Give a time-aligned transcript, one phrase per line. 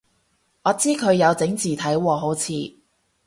[0.63, 2.51] 我知佢有整字體喎好似